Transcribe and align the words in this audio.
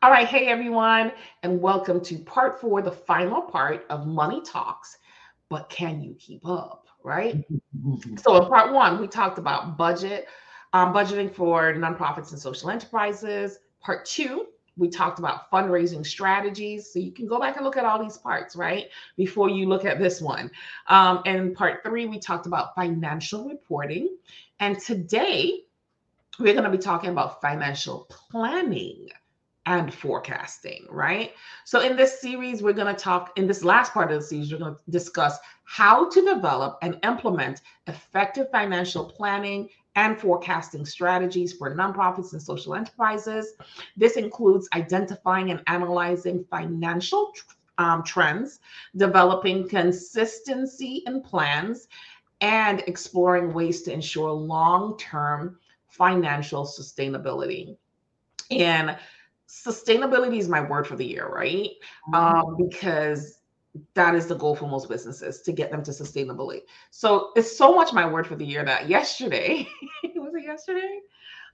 All 0.00 0.12
right, 0.12 0.28
hey 0.28 0.46
everyone, 0.46 1.10
and 1.42 1.60
welcome 1.60 2.00
to 2.02 2.18
part 2.18 2.60
four, 2.60 2.82
the 2.82 2.92
final 2.92 3.42
part 3.42 3.84
of 3.90 4.06
Money 4.06 4.40
Talks. 4.42 4.98
But 5.48 5.68
can 5.70 6.00
you 6.00 6.14
keep 6.20 6.46
up, 6.46 6.86
right? 7.02 7.44
so, 8.16 8.40
in 8.40 8.48
part 8.48 8.72
one, 8.72 9.00
we 9.00 9.08
talked 9.08 9.38
about 9.38 9.76
budget, 9.76 10.28
um, 10.72 10.94
budgeting 10.94 11.34
for 11.34 11.74
nonprofits 11.74 12.30
and 12.30 12.40
social 12.40 12.70
enterprises. 12.70 13.58
Part 13.80 14.04
two, 14.04 14.46
we 14.76 14.88
talked 14.88 15.18
about 15.18 15.50
fundraising 15.50 16.06
strategies. 16.06 16.92
So 16.92 17.00
you 17.00 17.10
can 17.10 17.26
go 17.26 17.40
back 17.40 17.56
and 17.56 17.64
look 17.64 17.76
at 17.76 17.84
all 17.84 18.00
these 18.00 18.18
parts, 18.18 18.54
right? 18.54 18.86
Before 19.16 19.50
you 19.50 19.68
look 19.68 19.84
at 19.84 19.98
this 19.98 20.20
one. 20.20 20.48
Um, 20.86 21.22
and 21.26 21.56
part 21.56 21.82
three, 21.82 22.06
we 22.06 22.20
talked 22.20 22.46
about 22.46 22.72
financial 22.76 23.48
reporting. 23.48 24.16
And 24.60 24.78
today, 24.78 25.64
we're 26.38 26.52
going 26.52 26.70
to 26.70 26.70
be 26.70 26.78
talking 26.78 27.10
about 27.10 27.40
financial 27.40 28.06
planning 28.08 29.08
and 29.68 29.92
forecasting, 29.92 30.86
right? 30.88 31.34
So, 31.64 31.80
in 31.80 31.94
this 31.94 32.20
series, 32.22 32.62
we're 32.62 32.72
going 32.72 32.92
to 32.92 33.00
talk, 33.00 33.32
in 33.36 33.46
this 33.46 33.62
last 33.62 33.92
part 33.92 34.10
of 34.10 34.20
the 34.20 34.26
series, 34.26 34.50
we're 34.50 34.58
going 34.58 34.74
to 34.74 34.80
discuss 34.90 35.38
how 35.64 36.08
to 36.08 36.24
develop 36.24 36.78
and 36.80 36.98
implement 37.04 37.60
effective 37.86 38.50
financial 38.50 39.04
planning 39.04 39.68
and 39.94 40.18
forecasting 40.18 40.86
strategies 40.86 41.52
for 41.52 41.76
nonprofits 41.76 42.32
and 42.32 42.40
social 42.40 42.74
enterprises. 42.74 43.52
This 43.94 44.16
includes 44.16 44.68
identifying 44.74 45.50
and 45.50 45.62
analyzing 45.66 46.46
financial 46.50 47.32
um, 47.76 48.02
trends, 48.02 48.60
developing 48.96 49.68
contingency 49.68 51.04
plans, 51.24 51.88
and 52.40 52.80
exploring 52.86 53.52
ways 53.52 53.82
to 53.82 53.92
ensure 53.92 54.30
long 54.30 54.96
term 54.96 55.58
financial 55.88 56.64
sustainability. 56.64 57.76
And 58.50 58.96
sustainability 59.48 60.38
is 60.38 60.48
my 60.48 60.60
word 60.60 60.86
for 60.86 60.96
the 60.96 61.06
year, 61.06 61.28
right? 61.28 61.70
Mm-hmm. 62.08 62.14
Um, 62.14 62.56
because 62.56 63.38
that 63.94 64.14
is 64.14 64.26
the 64.26 64.34
goal 64.34 64.56
for 64.56 64.68
most 64.68 64.88
businesses 64.88 65.40
to 65.42 65.52
get 65.52 65.70
them 65.70 65.82
to 65.84 65.90
sustainability. 65.90 66.62
So 66.90 67.30
it's 67.36 67.56
so 67.56 67.74
much 67.74 67.92
my 67.92 68.08
word 68.08 68.26
for 68.26 68.36
the 68.36 68.44
year 68.44 68.64
that 68.64 68.88
yesterday, 68.88 69.68
was 70.14 70.34
it 70.34 70.44
yesterday? 70.44 71.00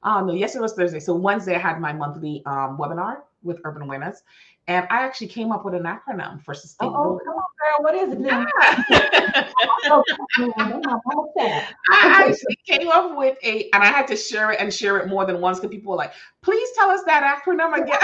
Um, 0.03 0.27
no, 0.27 0.35
yesterday 0.35 0.63
was 0.63 0.75
Thursday. 0.75 1.01
So 1.01 1.15
Wednesday 1.15 1.55
I 1.55 1.59
had 1.59 1.81
my 1.81 1.93
monthly 1.93 2.43
um, 2.47 2.77
webinar 2.79 3.23
with 3.45 3.61
Urban 3.65 3.83
Awareness, 3.83 4.23
and 4.67 4.87
I 4.91 5.03
actually 5.03 5.27
came 5.27 5.53
up 5.53 5.65
with 5.65 5.75
an 5.75 5.83
acronym 5.83 6.43
for 6.43 6.55
oh, 6.55 6.59
oh, 6.59 6.67
sustainability. 6.67 7.19
Oh, 7.19 7.21
come 7.25 7.35
on, 7.35 7.45
girl. 7.61 7.83
What 7.83 7.95
is 7.95 8.13
it 8.15 8.21
now? 8.21 8.47
I 11.91 12.29
actually 12.29 12.59
came 12.67 12.89
up 12.89 13.17
with 13.17 13.37
a, 13.45 13.69
and 13.75 13.83
I 13.83 13.87
had 13.87 14.07
to 14.09 14.17
share 14.17 14.53
it 14.53 14.61
and 14.61 14.73
share 14.73 14.97
it 14.99 15.09
more 15.09 15.27
than 15.27 15.41
once 15.41 15.61
because 15.61 15.75
people 15.75 15.91
were 15.91 15.99
like, 15.99 16.15
please 16.43 16.69
tell 16.77 16.89
us 16.91 17.03
that 17.05 17.43
acronym 17.45 17.75
again. 17.75 17.99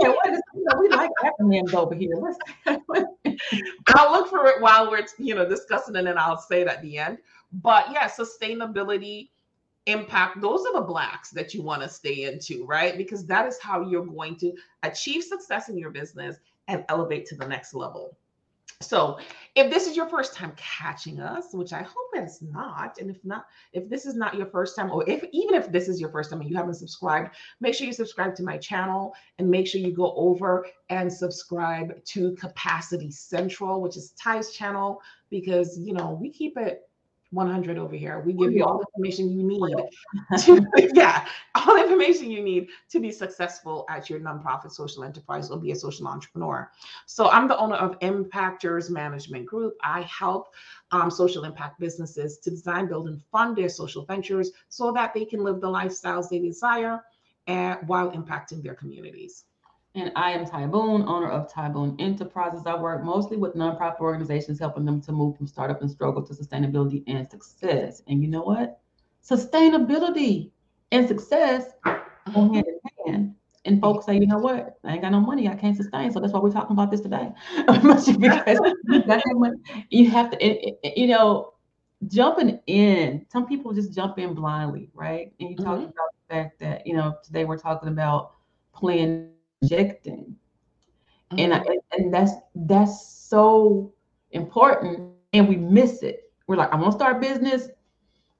yeah, 0.00 0.08
what 0.08 0.30
is, 0.30 0.42
you 0.54 0.64
know, 0.64 0.80
we 0.80 0.88
like 0.88 1.10
acronyms 1.22 1.74
over 1.74 1.94
here. 1.94 2.34
I'll 3.94 4.12
look 4.12 4.30
for 4.30 4.46
it 4.46 4.60
while 4.60 4.90
we're, 4.90 5.06
you 5.18 5.36
know, 5.36 5.48
discussing 5.48 5.94
it 5.94 6.06
and 6.06 6.18
I'll 6.18 6.38
say 6.38 6.62
it 6.62 6.68
at 6.68 6.82
the 6.82 6.98
end. 6.98 7.18
But 7.52 7.86
yeah, 7.92 8.08
sustainability 8.08 9.28
impact 9.86 10.40
those 10.40 10.64
are 10.66 10.74
the 10.74 10.86
blacks 10.86 11.30
that 11.30 11.54
you 11.54 11.62
want 11.62 11.82
to 11.82 11.88
stay 11.88 12.24
into 12.24 12.64
right? 12.66 12.96
Because 12.96 13.24
that 13.26 13.46
is 13.46 13.58
how 13.60 13.88
you're 13.88 14.04
going 14.04 14.36
to 14.36 14.52
achieve 14.82 15.24
success 15.24 15.68
in 15.68 15.78
your 15.78 15.90
business 15.90 16.36
and 16.68 16.84
elevate 16.88 17.26
to 17.26 17.34
the 17.34 17.46
next 17.46 17.74
level. 17.74 18.16
So 18.80 19.18
if 19.54 19.70
this 19.70 19.86
is 19.86 19.96
your 19.96 20.08
first 20.08 20.34
time 20.34 20.52
catching 20.56 21.20
us 21.20 21.48
which 21.52 21.72
i 21.72 21.82
hope 21.82 22.10
it's 22.14 22.40
not 22.40 22.98
and 22.98 23.10
if 23.10 23.24
not 23.24 23.46
if 23.72 23.88
this 23.88 24.06
is 24.06 24.14
not 24.14 24.34
your 24.34 24.46
first 24.46 24.76
time 24.76 24.90
or 24.90 25.08
if 25.08 25.24
even 25.32 25.54
if 25.54 25.70
this 25.72 25.88
is 25.88 26.00
your 26.00 26.10
first 26.10 26.30
time 26.30 26.40
and 26.40 26.48
you 26.48 26.56
haven't 26.56 26.74
subscribed 26.74 27.34
make 27.60 27.74
sure 27.74 27.86
you 27.86 27.92
subscribe 27.92 28.34
to 28.34 28.42
my 28.42 28.56
channel 28.56 29.12
and 29.38 29.50
make 29.50 29.66
sure 29.66 29.80
you 29.80 29.92
go 29.92 30.12
over 30.14 30.66
and 30.88 31.12
subscribe 31.12 32.02
to 32.04 32.32
capacity 32.36 33.10
central 33.10 33.80
which 33.80 33.96
is 33.96 34.12
ty's 34.12 34.52
channel 34.52 35.02
because 35.30 35.78
you 35.78 35.92
know 35.92 36.16
we 36.20 36.30
keep 36.30 36.56
it 36.56 36.88
100 37.30 37.78
over 37.78 37.94
here. 37.94 38.20
We 38.20 38.32
give 38.32 38.52
you 38.52 38.64
all 38.64 38.78
the 38.78 38.86
information 38.94 39.38
you 39.38 39.46
need 39.46 39.60
to, 40.38 40.66
yeah, 40.94 41.26
all 41.54 41.76
the 41.76 41.82
information 41.82 42.30
you 42.30 42.42
need 42.42 42.68
to 42.90 43.00
be 43.00 43.12
successful 43.12 43.86
at 43.88 44.10
your 44.10 44.18
nonprofit 44.20 44.72
social 44.72 45.04
enterprise 45.04 45.50
or 45.50 45.58
be 45.58 45.70
a 45.70 45.76
social 45.76 46.08
entrepreneur. 46.08 46.70
So 47.06 47.28
I'm 47.30 47.46
the 47.46 47.56
owner 47.56 47.76
of 47.76 47.98
Impactors 48.00 48.90
Management 48.90 49.46
Group. 49.46 49.76
I 49.82 50.02
help 50.02 50.54
um, 50.90 51.10
social 51.10 51.44
impact 51.44 51.78
businesses 51.78 52.38
to 52.38 52.50
design, 52.50 52.88
build, 52.88 53.08
and 53.08 53.22
fund 53.30 53.56
their 53.56 53.68
social 53.68 54.04
ventures 54.04 54.50
so 54.68 54.92
that 54.92 55.14
they 55.14 55.24
can 55.24 55.44
live 55.44 55.60
the 55.60 55.68
lifestyles 55.68 56.28
they 56.28 56.40
desire 56.40 57.00
and 57.46 57.78
while 57.86 58.10
impacting 58.12 58.62
their 58.62 58.74
communities. 58.74 59.44
And 59.96 60.12
I 60.14 60.30
am 60.30 60.46
Ty 60.46 60.66
Boone, 60.66 61.02
owner 61.08 61.28
of 61.28 61.52
Ty 61.52 61.70
Boone 61.70 61.96
Enterprises. 61.98 62.62
I 62.64 62.76
work 62.76 63.02
mostly 63.02 63.36
with 63.36 63.54
nonprofit 63.54 63.98
organizations, 63.98 64.60
helping 64.60 64.84
them 64.84 65.00
to 65.00 65.10
move 65.10 65.36
from 65.36 65.48
startup 65.48 65.80
and 65.80 65.90
struggle 65.90 66.22
to 66.22 66.32
sustainability 66.32 67.02
and 67.08 67.28
success. 67.28 68.00
And 68.06 68.22
you 68.22 68.28
know 68.28 68.42
what? 68.42 68.78
Sustainability 69.28 70.52
and 70.92 71.08
success 71.08 71.72
go 71.84 72.52
hand 72.52 72.66
in 72.66 73.04
hand. 73.04 73.34
And 73.64 73.80
folks 73.80 74.06
say, 74.06 74.14
you 74.14 74.28
know 74.28 74.38
what? 74.38 74.78
I 74.84 74.92
ain't 74.92 75.02
got 75.02 75.10
no 75.10 75.20
money. 75.20 75.48
I 75.48 75.56
can't 75.56 75.76
sustain. 75.76 76.12
So 76.12 76.20
that's 76.20 76.32
why 76.32 76.38
we're 76.38 76.52
talking 76.52 76.72
about 76.72 76.92
this 76.92 77.00
today. 77.00 77.32
because 77.66 78.08
you 79.90 80.08
have 80.08 80.30
to, 80.30 80.72
you 80.98 81.08
know, 81.08 81.54
jumping 82.06 82.60
in. 82.68 83.26
Some 83.28 83.46
people 83.46 83.72
just 83.72 83.92
jump 83.92 84.20
in 84.20 84.34
blindly, 84.34 84.88
right? 84.94 85.32
And 85.40 85.50
you 85.50 85.56
talk 85.56 85.78
mm-hmm. 85.78 85.84
about 85.84 86.08
the 86.28 86.34
fact 86.34 86.60
that, 86.60 86.86
you 86.86 86.94
know, 86.94 87.16
today 87.24 87.44
we're 87.44 87.58
talking 87.58 87.88
about 87.88 88.34
playing 88.72 89.32
projecting. 89.60 90.36
Mm-hmm. 91.32 91.38
And 91.38 91.54
I, 91.54 91.64
and 91.92 92.12
that's 92.12 92.32
that's 92.54 93.06
so 93.06 93.92
important 94.32 95.12
and 95.32 95.48
we 95.48 95.56
miss 95.56 96.02
it. 96.02 96.32
We're 96.46 96.56
like, 96.56 96.72
I'm 96.72 96.80
gonna 96.80 96.92
start 96.92 97.16
a 97.16 97.20
business. 97.20 97.68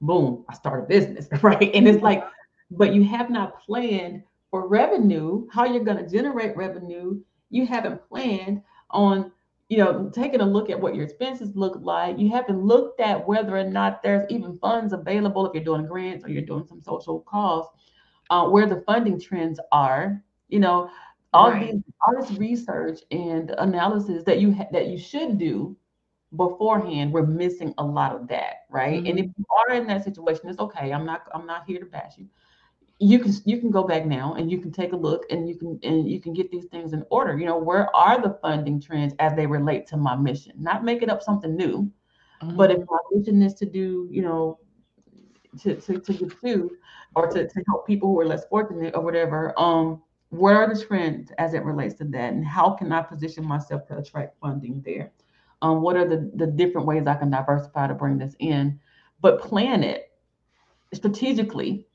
Boom, 0.01 0.45
I 0.49 0.53
start 0.53 0.83
a 0.83 0.87
business, 0.87 1.27
right? 1.43 1.71
And 1.73 1.87
it's 1.87 2.03
like, 2.03 2.23
but 2.71 2.93
you 2.93 3.03
have 3.05 3.29
not 3.29 3.61
planned 3.63 4.23
for 4.49 4.67
revenue, 4.67 5.47
how 5.51 5.65
you're 5.65 5.83
gonna 5.83 6.07
generate 6.07 6.55
revenue. 6.57 7.21
You 7.49 7.65
haven't 7.65 8.01
planned 8.09 8.61
on 8.89 9.31
you 9.71 9.77
know, 9.77 10.11
taking 10.13 10.41
a 10.41 10.45
look 10.45 10.69
at 10.69 10.77
what 10.77 10.95
your 10.95 11.05
expenses 11.05 11.55
look 11.55 11.77
like. 11.79 12.19
You 12.19 12.27
haven't 12.29 12.61
looked 12.61 12.99
at 12.99 13.25
whether 13.25 13.55
or 13.55 13.63
not 13.63 14.03
there's 14.03 14.29
even 14.29 14.59
funds 14.59 14.91
available 14.91 15.45
if 15.45 15.53
you're 15.53 15.63
doing 15.63 15.85
grants 15.85 16.25
or 16.25 16.27
you're 16.29 16.41
doing 16.41 16.65
some 16.67 16.81
social 16.81 17.21
cause, 17.21 17.67
uh, 18.29 18.49
where 18.49 18.67
the 18.67 18.83
funding 18.85 19.17
trends 19.17 19.61
are. 19.71 20.21
You 20.49 20.59
know, 20.59 20.89
all 21.33 21.51
right. 21.51 21.71
these 21.71 21.81
all 22.05 22.21
this 22.21 22.31
research 22.37 22.99
and 23.11 23.53
analysis 23.57 24.23
that 24.23 24.39
you 24.39 24.53
ha- 24.53 24.67
that 24.71 24.87
you 24.87 24.97
should 24.97 25.37
do 25.37 25.75
beforehand 26.35 27.11
we're 27.11 27.25
missing 27.25 27.73
a 27.77 27.83
lot 27.83 28.15
of 28.15 28.27
that 28.27 28.61
right 28.69 28.99
mm-hmm. 28.99 29.07
and 29.07 29.19
if 29.19 29.25
you 29.25 29.45
are 29.57 29.75
in 29.75 29.85
that 29.85 30.03
situation 30.03 30.47
it's 30.49 30.59
okay 30.59 30.93
i'm 30.93 31.05
not 31.05 31.27
i'm 31.33 31.45
not 31.45 31.63
here 31.67 31.79
to 31.79 31.85
bash 31.85 32.13
you 32.17 32.25
you 32.99 33.17
can 33.19 33.33
you 33.45 33.59
can 33.59 33.71
go 33.71 33.83
back 33.83 34.05
now 34.05 34.35
and 34.35 34.51
you 34.51 34.59
can 34.59 34.71
take 34.71 34.93
a 34.93 34.95
look 34.95 35.25
and 35.29 35.49
you 35.49 35.55
can 35.55 35.79
and 35.83 36.09
you 36.09 36.21
can 36.21 36.33
get 36.33 36.51
these 36.51 36.65
things 36.65 36.93
in 36.93 37.03
order 37.09 37.37
you 37.37 37.45
know 37.45 37.57
where 37.57 37.93
are 37.95 38.21
the 38.21 38.37
funding 38.41 38.79
trends 38.79 39.13
as 39.19 39.35
they 39.35 39.45
relate 39.45 39.87
to 39.87 39.97
my 39.97 40.15
mission 40.15 40.53
not 40.57 40.85
making 40.85 41.09
up 41.09 41.21
something 41.21 41.55
new 41.55 41.91
mm-hmm. 42.41 42.55
but 42.55 42.71
if 42.71 42.77
mm-hmm. 42.77 42.93
my 42.93 42.99
mission 43.11 43.41
is 43.41 43.53
to 43.55 43.65
do 43.65 44.07
you 44.11 44.21
know 44.21 44.59
to 45.59 45.75
to, 45.75 45.99
to 45.99 46.13
to 46.13 46.71
or 47.15 47.27
to, 47.27 47.47
to 47.47 47.63
help 47.67 47.85
people 47.85 48.07
who 48.07 48.19
are 48.19 48.25
less 48.25 48.45
fortunate 48.45 48.95
or 48.95 49.01
whatever 49.01 49.59
um 49.59 50.01
what 50.31 50.55
are 50.55 50.73
the 50.73 50.81
trends 50.81 51.31
as 51.37 51.53
it 51.53 51.63
relates 51.63 51.93
to 51.95 52.05
that? 52.05 52.33
And 52.33 52.45
how 52.45 52.71
can 52.71 52.91
i 52.91 53.01
position 53.01 53.45
myself 53.45 53.85
to 53.87 53.97
attract 53.97 54.39
funding 54.39 54.81
there? 54.83 55.11
Um, 55.61 55.81
what 55.81 55.95
are 55.95 56.07
the, 56.07 56.31
the 56.35 56.47
different 56.47 56.87
ways 56.87 57.05
i 57.05 57.15
can 57.15 57.29
diversify 57.29 57.87
to 57.87 57.93
bring 57.93 58.17
this 58.17 58.35
in? 58.39 58.79
But 59.21 59.41
plan 59.41 59.83
it 59.83 60.11
strategically. 60.93 61.85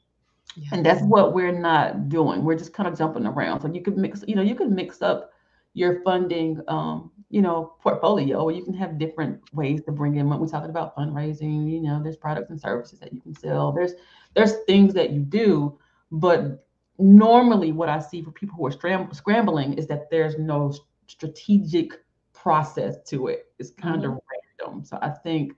Yeah. 0.54 0.68
and 0.72 0.86
that's 0.86 1.02
what 1.02 1.34
we're 1.34 1.58
not 1.58 2.08
doing. 2.08 2.42
We're 2.44 2.56
just 2.56 2.72
kind 2.72 2.88
of 2.88 2.96
jumping 2.96 3.26
around. 3.26 3.60
So 3.60 3.68
you 3.68 3.82
could 3.82 3.98
mix 3.98 4.24
you 4.26 4.36
know 4.36 4.42
you 4.42 4.54
can 4.54 4.74
mix 4.74 5.02
up 5.02 5.32
your 5.74 6.02
funding 6.02 6.60
um, 6.68 7.10
you 7.28 7.42
know 7.42 7.74
portfolio. 7.82 8.38
Or 8.38 8.52
you 8.52 8.64
can 8.64 8.72
have 8.74 8.98
different 8.98 9.40
ways 9.52 9.82
to 9.84 9.92
bring 9.92 10.16
in 10.16 10.26
money. 10.26 10.40
We're 10.40 10.48
talking 10.48 10.70
about 10.70 10.96
fundraising 10.96 11.70
you 11.70 11.82
know 11.82 12.02
there's 12.02 12.16
products 12.16 12.50
and 12.50 12.60
services 12.60 13.00
that 13.00 13.12
you 13.12 13.20
can 13.20 13.34
sell. 13.34 13.72
There's 13.72 13.92
there's 14.34 14.54
things 14.66 14.94
that 14.94 15.10
you 15.10 15.20
do 15.20 15.78
but 16.12 16.65
normally 16.98 17.72
what 17.72 17.88
I 17.88 17.98
see 17.98 18.22
for 18.22 18.30
people 18.30 18.56
who 18.56 18.66
are 18.66 19.12
scrambling 19.12 19.74
is 19.74 19.86
that 19.86 20.10
there's 20.10 20.38
no 20.38 20.74
strategic 21.06 21.92
process 22.32 22.96
to 23.08 23.28
it. 23.28 23.46
It's 23.58 23.70
kind 23.70 24.02
mm-hmm. 24.02 24.12
of 24.12 24.20
random. 24.60 24.84
So 24.84 24.98
I 25.02 25.10
think 25.10 25.52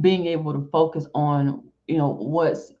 being 0.00 0.26
able 0.26 0.52
to 0.52 0.68
focus 0.70 1.06
on, 1.14 1.64
you 1.86 1.98
know, 1.98 2.08
what's 2.08 2.72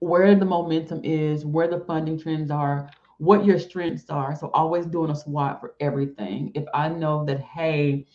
where 0.00 0.34
the 0.34 0.44
momentum 0.44 1.00
is, 1.04 1.44
where 1.44 1.68
the 1.68 1.84
funding 1.86 2.18
trends 2.18 2.50
are, 2.50 2.90
what 3.18 3.44
your 3.44 3.58
strengths 3.58 4.10
are. 4.10 4.34
So 4.34 4.50
always 4.52 4.84
doing 4.84 5.10
a 5.12 5.14
SWOT 5.14 5.60
for 5.60 5.74
everything. 5.78 6.50
If 6.54 6.64
I 6.74 6.88
know 6.88 7.24
that, 7.26 7.40
hey, 7.40 8.06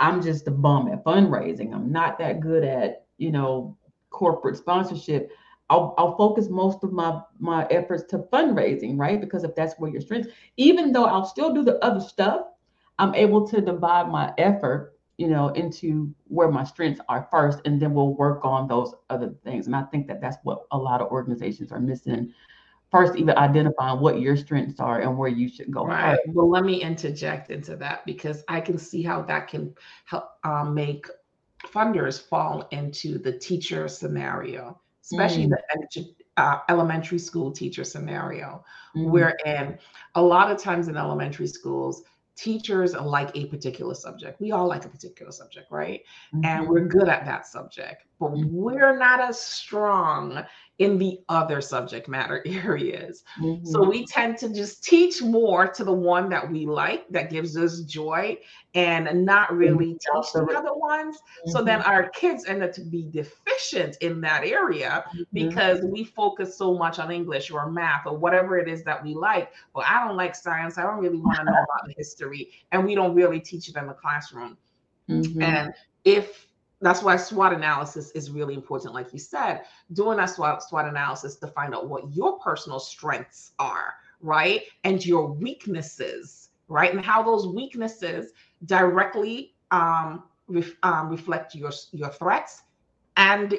I'm 0.00 0.22
just 0.22 0.48
a 0.48 0.50
bum 0.50 0.88
at 0.88 1.04
fundraising, 1.04 1.74
I'm 1.74 1.92
not 1.92 2.18
that 2.18 2.40
good 2.40 2.64
at, 2.64 3.04
you 3.18 3.30
know, 3.30 3.76
corporate 4.08 4.56
sponsorship 4.56 5.30
I'll, 5.72 5.94
I'll 5.96 6.16
focus 6.18 6.50
most 6.50 6.84
of 6.84 6.92
my 6.92 7.22
my 7.38 7.66
efforts 7.70 8.04
to 8.10 8.18
fundraising, 8.30 8.98
right? 8.98 9.18
Because 9.18 9.42
if 9.42 9.54
that's 9.54 9.74
where 9.78 9.90
your 9.90 10.02
strength, 10.02 10.28
even 10.58 10.92
though 10.92 11.06
I'll 11.06 11.24
still 11.24 11.54
do 11.54 11.64
the 11.64 11.82
other 11.82 12.00
stuff, 12.00 12.42
I'm 12.98 13.14
able 13.14 13.48
to 13.48 13.62
divide 13.62 14.10
my 14.10 14.34
effort, 14.36 14.98
you 15.16 15.28
know, 15.28 15.48
into 15.48 16.14
where 16.28 16.50
my 16.50 16.62
strengths 16.62 17.00
are 17.08 17.26
first, 17.30 17.60
and 17.64 17.80
then 17.80 17.94
we'll 17.94 18.14
work 18.14 18.44
on 18.44 18.68
those 18.68 18.94
other 19.08 19.34
things. 19.44 19.66
And 19.66 19.74
I 19.74 19.84
think 19.84 20.06
that 20.08 20.20
that's 20.20 20.36
what 20.42 20.66
a 20.72 20.76
lot 20.76 21.00
of 21.00 21.10
organizations 21.10 21.72
are 21.72 21.80
missing. 21.80 22.34
First, 22.90 23.16
even 23.16 23.38
identifying 23.38 24.00
what 24.00 24.20
your 24.20 24.36
strengths 24.36 24.78
are 24.78 25.00
and 25.00 25.16
where 25.16 25.30
you 25.30 25.48
should 25.48 25.70
go. 25.70 25.86
Right. 25.86 26.18
Well, 26.26 26.50
let 26.50 26.64
me 26.64 26.82
interject 26.82 27.50
into 27.50 27.76
that 27.76 28.04
because 28.04 28.44
I 28.48 28.60
can 28.60 28.76
see 28.76 29.02
how 29.02 29.22
that 29.22 29.48
can 29.48 29.74
help 30.04 30.32
um, 30.44 30.74
make 30.74 31.06
funders 31.66 32.20
fall 32.20 32.68
into 32.72 33.16
the 33.16 33.32
teacher 33.32 33.88
scenario, 33.88 34.81
especially 35.02 35.46
mm. 35.46 35.50
the 35.50 36.14
uh, 36.36 36.58
elementary 36.68 37.18
school 37.18 37.50
teacher 37.50 37.84
scenario, 37.84 38.64
mm. 38.96 39.10
wherein 39.10 39.78
a 40.14 40.22
lot 40.22 40.50
of 40.50 40.58
times 40.60 40.88
in 40.88 40.96
elementary 40.96 41.46
schools, 41.46 42.02
teachers 42.36 42.94
like 42.94 43.30
a 43.36 43.46
particular 43.46 43.94
subject. 43.94 44.40
We 44.40 44.52
all 44.52 44.66
like 44.66 44.84
a 44.84 44.88
particular 44.88 45.32
subject, 45.32 45.70
right? 45.70 46.00
Mm-hmm. 46.34 46.44
And 46.44 46.68
we're 46.68 46.86
good 46.86 47.08
at 47.08 47.24
that 47.26 47.46
subject, 47.46 48.04
but 48.18 48.30
mm-hmm. 48.30 48.48
we're 48.50 48.96
not 48.96 49.20
as 49.20 49.38
strong 49.38 50.42
in 50.78 50.98
the 50.98 51.20
other 51.28 51.60
subject 51.60 52.08
matter 52.08 52.42
areas. 52.46 53.24
Mm-hmm. 53.40 53.66
So 53.66 53.88
we 53.88 54.06
tend 54.06 54.38
to 54.38 54.48
just 54.48 54.82
teach 54.82 55.22
more 55.22 55.68
to 55.68 55.84
the 55.84 55.92
one 55.92 56.28
that 56.30 56.50
we 56.50 56.66
like, 56.66 57.08
that 57.10 57.30
gives 57.30 57.56
us 57.56 57.80
joy, 57.80 58.38
and 58.74 59.24
not 59.24 59.48
mm-hmm. 59.48 59.56
really 59.58 59.92
teach 59.92 60.32
the 60.32 60.42
other 60.56 60.74
ones. 60.74 61.16
Mm-hmm. 61.16 61.50
So 61.50 61.62
then 61.62 61.80
mm-hmm. 61.80 61.90
our 61.90 62.08
kids 62.08 62.46
end 62.46 62.62
up 62.62 62.72
to 62.72 62.80
be 62.80 63.08
deficient 63.10 63.96
in 64.00 64.20
that 64.22 64.44
area 64.44 65.04
mm-hmm. 65.08 65.22
because 65.32 65.82
we 65.82 66.04
focus 66.04 66.56
so 66.56 66.76
much 66.76 66.98
on 66.98 67.10
English 67.10 67.50
or 67.50 67.70
math 67.70 68.06
or 68.06 68.16
whatever 68.16 68.58
it 68.58 68.68
is 68.68 68.82
that 68.84 69.02
we 69.04 69.14
like. 69.14 69.52
Well, 69.74 69.86
I 69.88 70.06
don't 70.06 70.16
like 70.16 70.34
science. 70.34 70.78
I 70.78 70.82
don't 70.82 70.98
really 70.98 71.20
want 71.20 71.38
to 71.38 71.44
know 71.44 71.50
about 71.52 71.86
the 71.86 71.94
history, 71.96 72.50
and 72.72 72.84
we 72.84 72.94
don't 72.94 73.14
really 73.14 73.40
teach 73.40 73.68
it 73.68 73.76
in 73.76 73.86
the 73.86 73.94
classroom. 73.94 74.56
Mm-hmm. 75.08 75.42
And 75.42 75.74
if 76.04 76.46
that's 76.82 77.02
why 77.02 77.16
SWOT 77.16 77.52
analysis 77.52 78.10
is 78.10 78.30
really 78.30 78.54
important. 78.54 78.94
Like 78.94 79.12
you 79.12 79.18
said, 79.18 79.62
doing 79.92 80.18
that 80.18 80.30
SWOT, 80.30 80.62
SWOT 80.62 80.88
analysis 80.88 81.36
to 81.36 81.46
find 81.46 81.74
out 81.74 81.88
what 81.88 82.12
your 82.12 82.38
personal 82.40 82.80
strengths 82.80 83.52
are, 83.58 83.94
right? 84.20 84.62
And 84.84 85.04
your 85.04 85.26
weaknesses, 85.26 86.50
right? 86.68 86.92
And 86.92 87.04
how 87.04 87.22
those 87.22 87.46
weaknesses 87.46 88.32
directly 88.66 89.54
um, 89.70 90.24
ref, 90.48 90.72
um, 90.82 91.08
reflect 91.08 91.54
your, 91.54 91.70
your 91.92 92.10
threats 92.10 92.62
and 93.16 93.54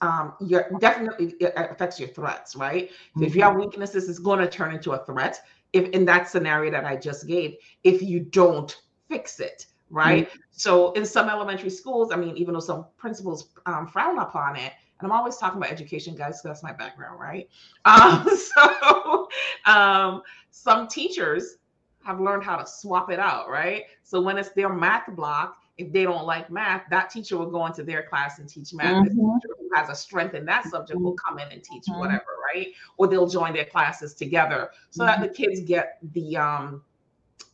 um, 0.00 0.34
your 0.40 0.68
definitely 0.80 1.34
it 1.40 1.52
affects 1.56 2.00
your 2.00 2.08
threats, 2.08 2.56
right? 2.56 2.90
Mm-hmm. 2.90 3.24
If 3.24 3.36
you 3.36 3.42
have 3.42 3.56
weaknesses, 3.56 4.08
it's 4.08 4.18
going 4.18 4.40
to 4.40 4.48
turn 4.48 4.74
into 4.74 4.92
a 4.92 5.04
threat. 5.04 5.40
If 5.72 5.88
in 5.90 6.04
that 6.06 6.28
scenario 6.28 6.70
that 6.72 6.84
I 6.84 6.96
just 6.96 7.26
gave, 7.26 7.56
if 7.84 8.02
you 8.02 8.20
don't 8.20 8.76
fix 9.08 9.40
it, 9.40 9.66
right? 9.90 10.28
Mm-hmm. 10.28 10.40
So 10.52 10.92
in 10.92 11.04
some 11.04 11.28
elementary 11.28 11.70
schools, 11.70 12.12
I 12.12 12.16
mean, 12.16 12.36
even 12.36 12.54
though 12.54 12.60
some 12.60 12.86
principals 12.96 13.50
um, 13.66 13.86
frown 13.86 14.18
upon 14.18 14.56
it, 14.56 14.72
and 14.98 15.10
I'm 15.10 15.16
always 15.16 15.36
talking 15.36 15.58
about 15.58 15.70
education, 15.70 16.14
guys, 16.14 16.40
because 16.40 16.42
that's 16.42 16.62
my 16.62 16.72
background, 16.72 17.20
right? 17.20 17.48
Um, 17.84 18.26
so 18.36 19.28
um, 19.66 20.22
some 20.50 20.88
teachers 20.88 21.58
have 22.02 22.20
learned 22.20 22.44
how 22.44 22.56
to 22.56 22.66
swap 22.66 23.10
it 23.10 23.18
out, 23.18 23.48
right? 23.48 23.84
So 24.02 24.20
when 24.20 24.38
it's 24.38 24.50
their 24.50 24.68
math 24.68 25.14
block, 25.14 25.58
if 25.78 25.92
they 25.92 26.04
don't 26.04 26.24
like 26.24 26.50
math, 26.50 26.84
that 26.90 27.10
teacher 27.10 27.36
will 27.36 27.50
go 27.50 27.66
into 27.66 27.82
their 27.82 28.02
class 28.04 28.38
and 28.38 28.48
teach 28.48 28.72
math. 28.72 28.94
Mm-hmm. 28.94 29.04
The 29.04 29.10
teacher 29.10 29.54
who 29.58 29.68
has 29.74 29.90
a 29.90 29.94
strength 29.94 30.34
in 30.34 30.46
that 30.46 30.64
subject 30.64 30.98
will 30.98 31.14
come 31.14 31.38
in 31.38 31.48
and 31.52 31.62
teach 31.62 31.84
mm-hmm. 31.84 32.00
whatever, 32.00 32.24
right? 32.54 32.68
Or 32.96 33.06
they'll 33.06 33.28
join 33.28 33.52
their 33.52 33.66
classes 33.66 34.14
together 34.14 34.70
so 34.90 35.04
mm-hmm. 35.04 35.20
that 35.20 35.28
the 35.28 35.34
kids 35.34 35.60
get 35.60 35.98
the 36.14 36.36
um 36.38 36.82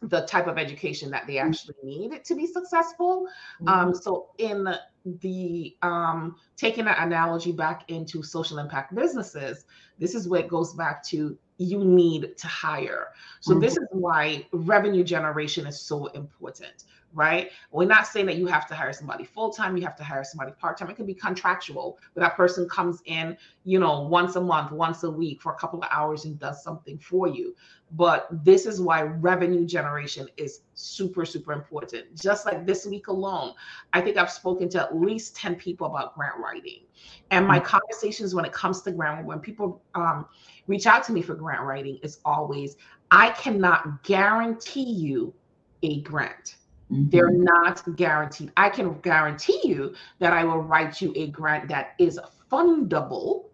the 0.02 0.22
type 0.22 0.46
of 0.46 0.58
education 0.58 1.10
that 1.10 1.26
they 1.26 1.36
mm-hmm. 1.36 1.48
actually 1.48 1.74
need 1.82 2.24
to 2.24 2.34
be 2.34 2.46
successful. 2.46 3.26
Mm-hmm. 3.60 3.68
Um, 3.68 3.94
so 3.94 4.28
in 4.38 4.68
the 5.04 5.76
um, 5.82 6.36
taking 6.56 6.84
that 6.86 6.98
analogy 7.00 7.52
back 7.52 7.90
into 7.90 8.22
social 8.22 8.58
impact 8.58 8.94
businesses, 8.94 9.64
this 9.98 10.14
is 10.14 10.28
where 10.28 10.40
it 10.40 10.48
goes 10.48 10.74
back 10.74 11.04
to 11.04 11.38
you 11.58 11.84
need 11.84 12.36
to 12.36 12.46
hire. 12.46 13.08
So 13.40 13.52
mm-hmm. 13.52 13.60
this 13.60 13.74
is 13.74 13.86
why 13.90 14.46
revenue 14.52 15.04
generation 15.04 15.66
is 15.66 15.80
so 15.80 16.06
important 16.06 16.84
right? 17.14 17.50
We're 17.70 17.86
not 17.86 18.06
saying 18.06 18.26
that 18.26 18.36
you 18.36 18.46
have 18.46 18.66
to 18.68 18.74
hire 18.74 18.92
somebody 18.92 19.24
full 19.24 19.50
time, 19.52 19.76
you 19.76 19.82
have 19.84 19.96
to 19.96 20.04
hire 20.04 20.24
somebody 20.24 20.52
part 20.52 20.78
time. 20.78 20.88
It 20.90 20.96
could 20.96 21.06
be 21.06 21.14
contractual, 21.14 21.98
but 22.14 22.20
that 22.22 22.36
person 22.36 22.68
comes 22.68 23.02
in, 23.04 23.36
you 23.64 23.78
know, 23.78 24.02
once 24.02 24.36
a 24.36 24.40
month, 24.40 24.72
once 24.72 25.02
a 25.02 25.10
week 25.10 25.42
for 25.42 25.52
a 25.52 25.56
couple 25.56 25.80
of 25.80 25.88
hours 25.90 26.24
and 26.24 26.38
does 26.38 26.62
something 26.62 26.98
for 26.98 27.28
you. 27.28 27.54
But 27.94 28.28
this 28.44 28.64
is 28.64 28.80
why 28.80 29.02
revenue 29.02 29.66
generation 29.66 30.26
is 30.38 30.60
super, 30.74 31.26
super 31.26 31.52
important. 31.52 32.18
Just 32.18 32.46
like 32.46 32.64
this 32.64 32.86
week 32.86 33.08
alone, 33.08 33.52
I 33.92 34.00
think 34.00 34.16
I've 34.16 34.30
spoken 34.30 34.70
to 34.70 34.80
at 34.80 34.96
least 34.96 35.36
10 35.36 35.56
people 35.56 35.86
about 35.86 36.14
grant 36.14 36.38
writing. 36.38 36.84
And 37.30 37.46
my 37.46 37.58
mm-hmm. 37.58 37.66
conversations 37.66 38.34
when 38.34 38.46
it 38.46 38.52
comes 38.52 38.80
to 38.82 38.92
grant, 38.92 39.26
when 39.26 39.40
people 39.40 39.82
um, 39.94 40.26
reach 40.66 40.86
out 40.86 41.04
to 41.04 41.12
me 41.12 41.20
for 41.20 41.34
grant 41.34 41.62
writing, 41.62 41.98
is 42.02 42.20
always, 42.24 42.76
I 43.10 43.30
cannot 43.30 44.02
guarantee 44.04 44.90
you 44.90 45.34
a 45.82 46.00
grant 46.02 46.56
Mm-hmm. 46.92 47.08
They're 47.08 47.30
not 47.30 47.96
guaranteed. 47.96 48.52
I 48.56 48.68
can 48.68 49.00
guarantee 49.00 49.60
you 49.64 49.94
that 50.18 50.32
I 50.32 50.44
will 50.44 50.58
write 50.58 51.00
you 51.00 51.12
a 51.16 51.28
grant 51.28 51.68
that 51.68 51.94
is 51.98 52.20
fundable, 52.50 53.46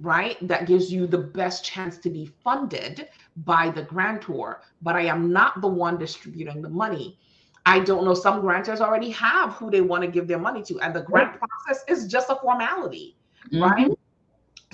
right? 0.00 0.36
That 0.46 0.66
gives 0.66 0.92
you 0.92 1.06
the 1.06 1.18
best 1.18 1.64
chance 1.64 1.96
to 1.98 2.10
be 2.10 2.26
funded 2.42 3.08
by 3.44 3.70
the 3.70 3.82
grantor, 3.82 4.62
but 4.82 4.96
I 4.96 5.02
am 5.02 5.32
not 5.32 5.60
the 5.60 5.68
one 5.68 5.96
distributing 5.96 6.60
the 6.60 6.68
money. 6.68 7.18
I 7.64 7.78
don't 7.78 8.04
know. 8.04 8.14
Some 8.14 8.42
grantors 8.42 8.80
already 8.80 9.10
have 9.10 9.52
who 9.52 9.70
they 9.70 9.80
want 9.80 10.02
to 10.02 10.10
give 10.10 10.26
their 10.26 10.40
money 10.40 10.62
to, 10.64 10.80
and 10.80 10.92
the 10.92 11.02
grant 11.02 11.38
process 11.38 11.84
is 11.86 12.08
just 12.08 12.30
a 12.30 12.36
formality, 12.36 13.16
mm-hmm. 13.52 13.62
right? 13.62 13.90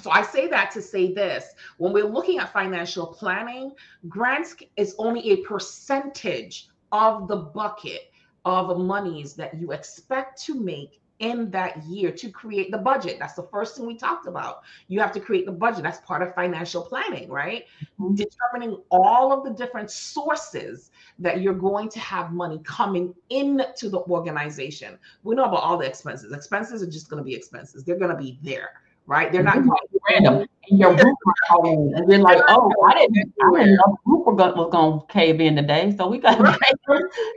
So 0.01 0.11
I 0.11 0.23
say 0.23 0.47
that 0.49 0.71
to 0.71 0.81
say 0.81 1.13
this 1.13 1.53
when 1.77 1.93
we're 1.93 2.07
looking 2.07 2.39
at 2.39 2.53
financial 2.53 3.07
planning, 3.07 3.73
grants 4.09 4.57
is 4.77 4.95
only 4.99 5.33
a 5.33 5.37
percentage 5.39 6.69
of 6.93 7.29
the 7.29 7.37
bucket 7.37 8.11
of 8.45 8.79
monies 8.79 9.35
that 9.35 9.55
you 9.59 9.73
expect 9.73 10.43
to 10.45 10.55
make 10.55 11.01
in 11.19 11.51
that 11.51 11.83
year 11.85 12.13
to 12.13 12.31
create 12.31 12.71
the 12.71 12.79
budget. 12.79 13.17
That's 13.19 13.35
the 13.35 13.49
first 13.51 13.77
thing 13.77 13.87
we 13.87 13.97
talked 13.97 14.27
about. 14.27 14.63
You 14.87 15.01
have 15.01 15.13
to 15.13 15.21
create 15.21 15.47
the 15.47 15.53
budget. 15.53 15.83
That's 15.83 15.99
part 16.01 16.23
of 16.23 16.35
financial 16.35 16.83
planning, 16.83 17.29
right? 17.29 17.65
Mm-hmm. 18.01 18.15
Determining 18.15 18.81
all 18.91 19.33
of 19.33 19.45
the 19.45 19.51
different 19.51 19.91
sources 19.91 20.91
that 21.19 21.41
you're 21.41 21.55
going 21.55 21.89
to 21.91 21.99
have 21.99 22.33
money 22.33 22.61
coming 22.65 23.15
into 23.31 23.89
the 23.89 23.99
organization. 24.03 24.99
We 25.25 25.35
know 25.35 25.45
about 25.45 25.63
all 25.63 25.77
the 25.77 25.87
expenses. 25.87 26.33
Expenses 26.33 26.83
are 26.83 26.91
just 26.91 27.11
going 27.11 27.23
to 27.23 27.25
be 27.25 27.35
expenses. 27.35 27.83
They're 27.83 27.99
going 27.99 28.13
to 28.13 28.23
be 28.23 28.39
there 28.43 28.71
right? 29.09 29.33
They're 29.33 29.43
not 29.43 29.57
mm-hmm. 29.57 29.69
going 29.69 29.81
random. 30.11 30.49
And 30.71 30.79
your 30.79 30.95
roof 30.95 31.17
calling, 31.49 31.95
and 31.97 32.09
then 32.11 32.21
like, 32.21 32.43
oh, 32.47 32.71
I 32.87 32.93
didn't, 32.93 33.33
I 33.43 33.59
didn't 33.59 33.77
know 33.77 33.99
the 34.37 34.47
roof 34.47 34.57
was 34.57 34.71
going 34.71 35.01
to 35.01 35.07
cave 35.07 35.41
in 35.41 35.57
today, 35.57 35.95
so 35.97 36.09
we 36.09 36.19
got 36.19 36.41
right. 36.41 36.59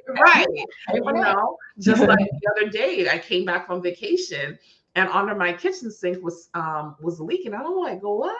right. 0.07 0.47
You 0.93 1.01
know, 1.13 1.57
just 1.79 2.01
like 2.01 2.19
the 2.41 2.51
other 2.51 2.69
day, 2.69 3.07
I 3.09 3.17
came 3.17 3.45
back 3.45 3.67
from 3.67 3.81
vacation, 3.81 4.57
and 4.95 5.09
under 5.09 5.35
my 5.35 5.53
kitchen 5.53 5.91
sink 5.91 6.23
was 6.23 6.49
um 6.53 6.95
was 7.01 7.19
leaking. 7.19 7.53
I'm 7.53 7.75
like, 7.77 7.99
what? 8.01 8.35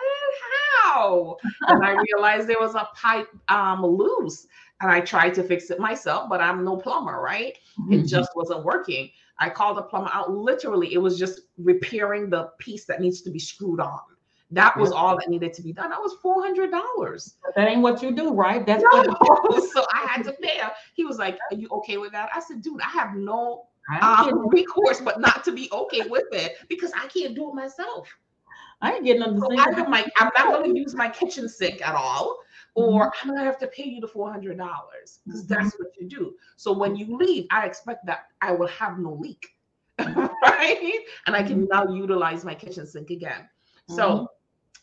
How? 0.83 1.37
and 1.67 1.85
I 1.85 2.01
realized 2.13 2.47
there 2.47 2.59
was 2.59 2.75
a 2.75 2.87
pipe 2.95 3.27
um 3.49 3.85
loose, 3.85 4.47
and 4.81 4.91
I 4.91 5.01
tried 5.01 5.33
to 5.35 5.43
fix 5.43 5.69
it 5.69 5.79
myself, 5.79 6.29
but 6.29 6.41
I'm 6.41 6.63
no 6.63 6.77
plumber, 6.77 7.21
right? 7.21 7.57
Mm-hmm. 7.79 7.93
It 7.93 8.05
just 8.05 8.31
wasn't 8.35 8.65
working. 8.65 9.09
I 9.39 9.49
called 9.49 9.77
the 9.77 9.83
plumber 9.83 10.09
out. 10.13 10.31
Literally, 10.31 10.93
it 10.93 10.99
was 10.99 11.17
just 11.17 11.41
repairing 11.57 12.29
the 12.29 12.49
piece 12.59 12.85
that 12.85 13.01
needs 13.01 13.21
to 13.21 13.31
be 13.31 13.39
screwed 13.39 13.79
on. 13.79 13.99
That 14.51 14.77
was 14.77 14.91
all 14.91 15.15
that 15.17 15.29
needed 15.29 15.53
to 15.53 15.61
be 15.61 15.71
done. 15.71 15.89
That 15.89 16.01
was 16.01 16.15
four 16.21 16.41
hundred 16.41 16.71
dollars. 16.71 17.35
That 17.55 17.67
ain't 17.67 17.81
what 17.81 18.03
you 18.03 18.11
do, 18.11 18.33
right? 18.33 18.65
That's 18.65 18.83
no. 18.83 19.03
what. 19.03 19.63
so 19.73 19.85
I 19.93 20.05
had 20.07 20.23
to 20.25 20.33
pay. 20.33 20.59
He 20.93 21.05
was 21.05 21.17
like, 21.17 21.37
"Are 21.51 21.55
you 21.55 21.69
okay 21.69 21.97
with 21.97 22.11
that?" 22.11 22.29
I 22.35 22.41
said, 22.41 22.61
"Dude, 22.61 22.81
I 22.81 22.89
have 22.89 23.15
no 23.15 23.67
um, 24.01 24.49
recourse, 24.49 24.99
but 24.99 25.21
not 25.21 25.43
to 25.45 25.51
be 25.51 25.69
okay 25.71 26.01
with 26.09 26.25
it 26.33 26.57
because 26.67 26.91
I 26.95 27.07
can't 27.07 27.33
do 27.33 27.49
it 27.49 27.55
myself." 27.55 28.09
I 28.81 28.93
ain't 28.93 29.05
getting 29.05 29.21
on 29.21 29.35
the 29.35 29.41
so 29.41 29.59
I 29.59 29.75
have 29.75 29.89
my, 29.89 30.03
I'm 30.17 30.31
not 30.35 30.53
going 30.53 30.73
to 30.73 30.79
use 30.79 30.95
my 30.95 31.07
kitchen 31.07 31.47
sink 31.47 31.87
at 31.87 31.93
all 31.93 32.39
or 32.75 33.11
mm-hmm. 33.11 33.29
I'm 33.29 33.35
gonna 33.35 33.45
have 33.45 33.59
to 33.59 33.67
pay 33.67 33.83
you 33.83 34.01
the 34.01 34.07
four 34.07 34.31
hundred 34.31 34.57
dollars 34.57 35.19
because 35.25 35.43
mm-hmm. 35.45 35.53
that's 35.53 35.75
what 35.77 35.89
you 35.99 36.07
do. 36.07 36.35
So 36.55 36.71
when 36.71 36.95
you 36.95 37.17
leave, 37.17 37.47
I 37.51 37.65
expect 37.65 38.05
that 38.05 38.27
I 38.41 38.51
will 38.53 38.67
have 38.67 38.97
no 38.97 39.13
leak, 39.13 39.55
right? 39.99 40.99
And 41.27 41.35
I 41.35 41.43
can 41.43 41.67
mm-hmm. 41.67 41.87
now 41.89 41.93
utilize 41.93 42.45
my 42.45 42.55
kitchen 42.55 42.87
sink 42.87 43.09
again. 43.09 43.47
So 43.87 44.09
mm-hmm. 44.09 44.25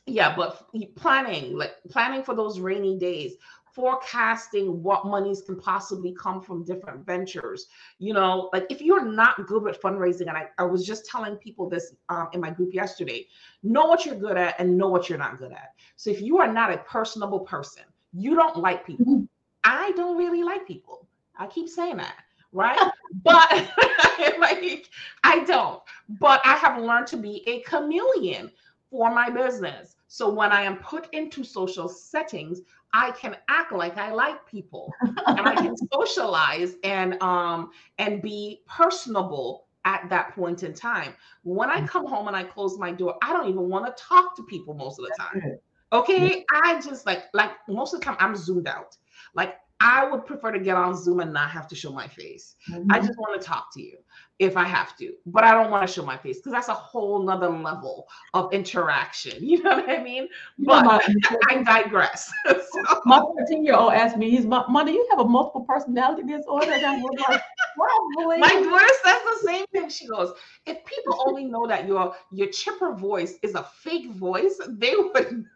Yeah, 0.09 0.35
but 0.35 0.69
planning, 0.97 1.57
like 1.57 1.73
planning 1.91 2.23
for 2.23 2.35
those 2.35 2.61
rainy 2.61 2.99
days. 2.99 3.37
forecasting 3.75 4.83
what 4.83 5.07
monies 5.07 5.43
can 5.43 5.57
possibly 5.57 6.13
come 6.21 6.41
from 6.41 6.65
different 6.65 7.07
ventures. 7.07 7.67
You 7.99 8.13
know, 8.13 8.51
like 8.53 8.67
if 8.71 8.83
you're 8.83 9.05
not 9.05 9.47
good 9.47 9.63
with 9.63 9.81
fundraising, 9.81 10.23
and 10.29 10.37
I, 10.37 10.49
I 10.59 10.65
was 10.65 10.85
just 10.85 11.07
telling 11.07 11.37
people 11.37 11.69
this 11.69 11.95
um, 12.09 12.29
in 12.33 12.41
my 12.41 12.51
group 12.51 12.75
yesterday, 12.75 13.27
know 13.63 13.87
what 13.87 14.05
you're 14.05 14.17
good 14.17 14.37
at 14.37 14.59
and 14.59 14.77
know 14.77 14.89
what 14.89 15.09
you're 15.09 15.19
not 15.19 15.39
good 15.39 15.53
at. 15.53 15.75
So 15.97 16.11
if 16.11 16.21
you 16.21 16.39
are 16.39 16.53
not 16.53 16.73
a 16.73 16.79
personable 16.79 17.41
person, 17.41 17.85
you 18.13 18.35
don't 18.35 18.57
like 18.57 18.85
people. 18.87 19.07
Mm-hmm. 19.07 19.25
I 19.63 19.93
don't 19.93 20.17
really 20.17 20.43
like 20.43 20.67
people. 20.67 21.07
I 21.37 21.47
keep 21.47 21.69
saying 21.69 21.99
that, 21.99 22.17
right? 22.53 22.79
but 23.25 23.51
like 24.41 24.89
I 25.23 25.45
don't. 25.45 25.81
But 26.19 26.41
I 26.45 26.55
have 26.55 26.83
learned 26.83 27.07
to 27.09 27.17
be 27.17 27.45
a 27.47 27.61
chameleon 27.61 28.51
for 28.91 29.15
my 29.15 29.31
business. 29.31 29.95
So 30.09 30.29
when 30.31 30.53
I 30.53 30.63
am 30.63 30.79
put 30.79 31.09
into 31.13 31.45
social 31.45 31.89
settings, 31.89 32.63
I 32.93 33.11
can 33.13 33.37
act 33.49 33.73
like 33.73 33.99
I 33.99 34.11
like 34.11 34.47
people 34.47 34.93
and 35.27 35.41
I 35.41 35.55
can 35.55 35.77
socialize 35.93 36.75
and 36.83 37.23
um 37.23 37.71
and 37.99 38.23
be 38.23 38.63
personable 38.67 39.67
at 39.85 40.09
that 40.09 40.35
point 40.35 40.63
in 40.63 40.73
time. 40.73 41.15
When 41.43 41.71
I 41.71 41.83
mm. 41.83 41.89
come 41.89 42.07
home 42.07 42.27
and 42.27 42.37
I 42.37 42.45
close 42.45 42.79
my 42.79 42.91
door, 42.91 43.17
I 43.23 43.33
don't 43.33 43.49
even 43.49 43.69
want 43.69 43.85
to 43.87 44.03
talk 44.03 44.35
to 44.37 44.43
people 44.45 44.75
most 44.75 44.99
of 44.99 45.05
the 45.05 45.15
time. 45.19 45.59
Okay. 45.93 46.45
I 46.53 46.81
just 46.81 47.07
like 47.07 47.25
like 47.35 47.53
most 47.69 47.95
of 47.95 48.01
the 48.01 48.07
time 48.07 48.17
I'm 48.19 48.35
zoomed 48.35 48.67
out. 48.67 48.97
Like 49.35 49.57
I 49.81 50.11
would 50.11 50.27
prefer 50.27 50.51
to 50.53 50.59
get 50.59 50.77
on 50.77 50.97
Zoom 50.97 51.21
and 51.21 51.33
not 51.33 51.51
have 51.51 51.69
to 51.69 51.77
show 51.77 51.93
my 51.93 52.09
face. 52.09 52.57
Mm-hmm. 52.71 52.91
I 52.91 52.99
just 52.99 53.17
want 53.17 53.41
to 53.41 53.47
talk 53.47 53.73
to 53.75 53.83
you 53.83 53.99
if 54.41 54.57
I 54.57 54.65
have 54.65 54.97
to, 54.99 55.13
but 55.27 55.45
I 55.45 55.53
don't 55.53 55.71
want 55.71 55.87
to 55.87 55.93
show 55.93 56.05
my 56.05 56.17
face 56.17 56.39
because 56.39 56.53
that's 56.53 56.69
a 56.69 56.75
whole 56.75 57.23
nother 57.23 57.49
level 57.49 58.09
of 58.35 58.53
interaction. 58.53 59.33
You 59.49 59.63
know 59.63 59.77
what 59.77 59.89
I 59.89 60.03
mean? 60.03 60.29
But 60.59 60.85
my, 60.85 61.01
I 61.49 61.63
digress. 61.63 62.31
so. 62.47 63.01
My 63.07 63.23
13 63.39 63.65
year 63.65 63.75
old 63.75 63.93
asked 63.93 64.17
me, 64.17 64.31
he's 64.31 64.45
Mom, 64.45 64.67
do 64.85 64.93
you 64.93 65.07
have 65.11 65.21
a 65.21 65.25
multiple 65.25 65.63
personality 65.63 66.23
disorder? 66.23 66.73
And 66.73 66.85
I'm 66.85 67.03
like, 67.03 67.41
Probably. 67.79 68.39
My 68.39 68.49
daughter 68.49 68.95
says 69.05 69.21
the 69.25 69.47
same 69.47 69.67
thing. 69.73 69.89
She 69.89 70.07
goes, 70.07 70.33
if 70.67 70.85
people 70.85 71.23
only 71.27 71.45
know 71.45 71.67
that 71.67 71.87
your 71.87 72.15
your 72.33 72.49
chipper 72.49 72.95
voice 72.95 73.39
is 73.43 73.55
a 73.55 73.63
fake 73.63 74.11
voice, 74.13 74.61
they 74.69 74.95
would 74.97 75.47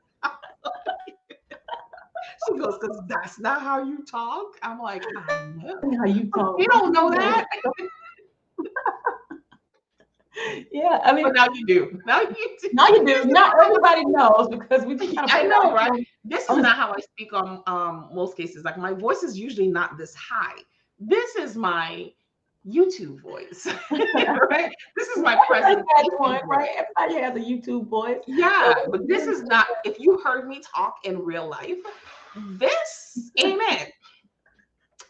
she 2.47 2.59
goes, 2.59 2.79
because 2.81 3.01
that's 3.07 3.39
not 3.39 3.63
how 3.63 3.83
you 3.83 4.05
talk. 4.05 4.59
I'm 4.63 4.81
like, 4.81 5.05
I 5.17 5.53
know. 5.57 5.81
How 5.99 6.05
you 6.05 6.31
talk. 6.35 6.59
You 6.59 6.67
don't 6.69 6.93
know 6.93 7.11
that. 7.11 7.47
yeah, 10.73 11.01
I 11.05 11.13
mean, 11.13 11.25
but 11.25 11.35
now 11.35 11.47
you 11.53 11.67
do. 11.67 12.01
Now 12.07 12.23
you 12.23 12.57
do. 12.61 12.71
Now 12.73 12.89
you 12.89 13.05
do. 13.05 13.25
Not 13.27 13.61
everybody 13.61 14.05
knows 14.07 14.49
because 14.49 14.85
we. 14.85 14.97
Kind 14.97 15.19
of 15.25 15.31
I 15.31 15.43
know, 15.43 15.73
right? 15.73 16.07
This 16.25 16.49
is 16.49 16.57
not 16.57 16.77
how 16.77 16.93
I 16.93 17.01
speak 17.01 17.33
on 17.33 17.63
um 17.67 18.09
most 18.13 18.37
cases. 18.37 18.65
Like 18.65 18.79
my 18.79 18.93
voice 18.93 19.23
is 19.23 19.39
usually 19.39 19.69
not 19.69 19.99
this 19.99 20.15
high. 20.15 20.59
This 20.99 21.37
is 21.37 21.57
my 21.57 22.13
YouTube 22.67 23.21
voice, 23.21 23.67
right? 23.91 24.73
This 24.97 25.09
is 25.09 25.19
my 25.19 25.37
present 25.49 25.85
one, 26.19 26.41
right? 26.47 26.71
Everybody 26.79 27.21
has 27.21 27.37
a 27.37 27.41
YouTube 27.41 27.89
voice. 27.89 28.19
Yeah, 28.27 28.75
but 28.91 29.09
this 29.09 29.27
is 29.27 29.43
not. 29.43 29.67
If 29.85 29.99
you 29.99 30.19
heard 30.19 30.49
me 30.49 30.63
talk 30.75 30.99
in 31.05 31.19
real 31.19 31.49
life, 31.49 31.79
this 32.37 33.31
amen. 33.43 33.87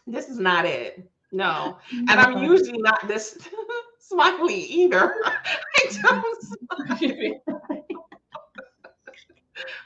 This 0.07 0.29
is 0.29 0.39
not 0.39 0.65
it. 0.65 1.09
No, 1.31 1.77
and 1.91 2.11
I'm 2.11 2.43
usually 2.43 2.79
not 2.79 3.07
this 3.07 3.37
smiley 3.99 4.55
either. 4.55 5.15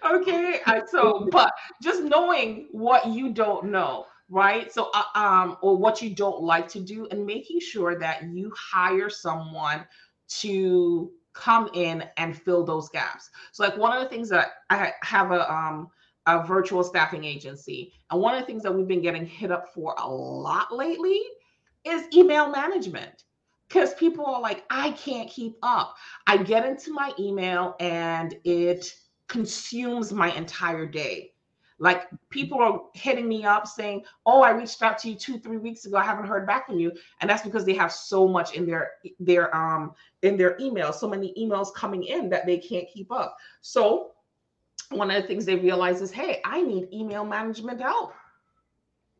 okay, 0.05 0.59
so 0.87 1.27
but 1.31 1.51
just 1.81 2.03
knowing 2.03 2.67
what 2.71 3.07
you 3.07 3.29
don't 3.33 3.65
know 3.65 4.05
right 4.29 4.71
so 4.73 4.89
uh, 4.93 5.03
um 5.15 5.57
or 5.61 5.77
what 5.77 6.01
you 6.01 6.09
don't 6.09 6.41
like 6.41 6.67
to 6.67 6.79
do 6.79 7.07
and 7.11 7.25
making 7.25 7.59
sure 7.59 7.97
that 7.97 8.23
you 8.33 8.51
hire 8.57 9.09
someone 9.09 9.85
to 10.27 11.11
come 11.33 11.69
in 11.73 12.03
and 12.17 12.41
fill 12.41 12.65
those 12.65 12.89
gaps 12.89 13.29
so 13.51 13.63
like 13.63 13.77
one 13.77 13.95
of 13.95 14.03
the 14.03 14.09
things 14.09 14.27
that 14.27 14.49
i 14.69 14.91
have 15.01 15.31
a 15.31 15.51
um 15.53 15.87
a 16.27 16.45
virtual 16.45 16.83
staffing 16.83 17.23
agency 17.23 17.93
and 18.11 18.21
one 18.21 18.35
of 18.35 18.41
the 18.41 18.45
things 18.45 18.63
that 18.63 18.73
we've 18.73 18.87
been 18.87 19.01
getting 19.01 19.25
hit 19.25 19.51
up 19.51 19.73
for 19.73 19.95
a 19.97 20.07
lot 20.07 20.73
lately 20.73 21.21
is 21.83 22.03
email 22.13 22.49
management 22.49 23.23
because 23.67 23.93
people 23.95 24.25
are 24.25 24.41
like 24.41 24.63
i 24.69 24.91
can't 24.91 25.29
keep 25.29 25.55
up 25.63 25.95
i 26.27 26.37
get 26.37 26.65
into 26.65 26.93
my 26.93 27.11
email 27.17 27.75
and 27.79 28.37
it 28.43 28.93
consumes 29.27 30.13
my 30.13 30.31
entire 30.33 30.85
day 30.85 31.31
like 31.79 32.07
people 32.29 32.59
are 32.59 32.81
hitting 32.93 33.27
me 33.27 33.45
up 33.45 33.67
saying, 33.67 34.03
"Oh, 34.25 34.41
I 34.41 34.51
reached 34.51 34.81
out 34.81 34.97
to 34.99 35.09
you 35.09 35.15
two, 35.15 35.37
three 35.37 35.57
weeks 35.57 35.85
ago. 35.85 35.97
I 35.97 36.03
haven't 36.03 36.25
heard 36.25 36.47
back 36.47 36.65
from 36.65 36.79
you," 36.79 36.91
and 37.21 37.29
that's 37.29 37.43
because 37.43 37.65
they 37.65 37.75
have 37.75 37.91
so 37.91 38.27
much 38.27 38.55
in 38.55 38.65
their 38.65 38.91
their 39.19 39.55
um 39.55 39.93
in 40.23 40.37
their 40.37 40.57
emails, 40.57 40.95
so 40.95 41.07
many 41.07 41.33
emails 41.37 41.73
coming 41.73 42.03
in 42.03 42.29
that 42.29 42.45
they 42.45 42.57
can't 42.57 42.87
keep 42.89 43.11
up. 43.11 43.37
So 43.61 44.13
one 44.89 45.11
of 45.11 45.21
the 45.21 45.27
things 45.27 45.45
they 45.45 45.55
realize 45.55 46.01
is, 46.01 46.11
"Hey, 46.11 46.41
I 46.45 46.61
need 46.61 46.89
email 46.93 47.25
management 47.25 47.81
help." 47.81 48.13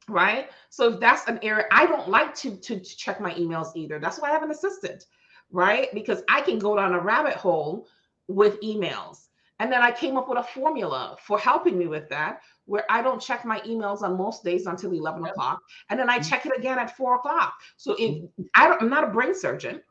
Right. 0.09 0.49
So 0.69 0.93
if 0.93 0.99
that's 0.99 1.27
an 1.27 1.39
area, 1.41 1.65
I 1.71 1.85
don't 1.85 2.07
like 2.07 2.33
to, 2.35 2.55
to 2.55 2.79
check 2.79 3.19
my 3.19 3.33
emails 3.33 3.75
either. 3.75 3.99
That's 3.99 4.19
why 4.19 4.29
I 4.29 4.31
have 4.31 4.43
an 4.43 4.51
assistant, 4.51 5.05
right? 5.51 5.93
Because 5.93 6.23
I 6.29 6.39
can 6.41 6.59
go 6.59 6.77
down 6.77 6.93
a 6.93 6.99
rabbit 6.99 7.33
hole 7.33 7.87
with 8.29 8.59
emails 8.61 9.27
and 9.59 9.71
then 9.71 9.81
I 9.81 9.91
came 9.91 10.17
up 10.17 10.29
with 10.29 10.37
a 10.37 10.43
formula 10.43 11.17
for 11.19 11.39
helping 11.39 11.77
me 11.77 11.87
with 11.87 12.07
that, 12.09 12.41
where 12.65 12.85
I 12.89 13.01
don't 13.01 13.21
check 13.21 13.43
my 13.43 13.59
emails 13.61 14.03
on 14.03 14.17
most 14.17 14.43
days 14.43 14.67
until 14.67 14.93
11 14.93 15.25
o'clock. 15.25 15.61
And 15.89 15.99
then 15.99 16.09
I 16.09 16.19
mm-hmm. 16.19 16.29
check 16.29 16.45
it 16.45 16.57
again 16.57 16.77
at 16.77 16.95
four 16.95 17.15
o'clock. 17.15 17.55
So 17.75 17.93
if 17.93 18.11
mm-hmm. 18.11 18.43
I 18.55 18.67
don't, 18.67 18.81
I'm 18.81 18.89
not 18.89 19.03
a 19.03 19.07
brain 19.07 19.33
surgeon, 19.33 19.81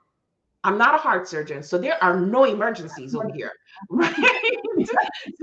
I'm 0.67 0.77
not 0.77 0.95
a 0.95 0.99
heart 0.99 1.29
surgeon. 1.29 1.63
So 1.63 1.79
there 1.79 2.03
are 2.03 2.19
no 2.19 2.45
emergencies 2.45 3.15
over 3.15 3.33
here. 3.33 3.53
Right. 3.91 4.15